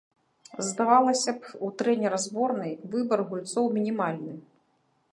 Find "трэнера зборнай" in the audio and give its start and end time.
1.81-2.73